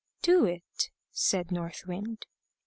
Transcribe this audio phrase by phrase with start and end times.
[0.23, 2.25] "Do it," said North Wind.